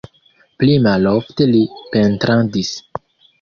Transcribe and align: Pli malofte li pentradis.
Pli 0.61 0.77
malofte 0.85 1.47
li 1.51 1.61
pentradis. 1.93 2.73